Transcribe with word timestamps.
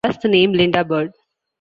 Thus, 0.03 0.17
the 0.17 0.29
name 0.29 0.53
Lynda 0.53 0.83
Bird. 0.83 1.11